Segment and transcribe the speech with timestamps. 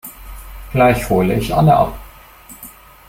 [0.71, 1.93] Gleich hole ich Anne ab.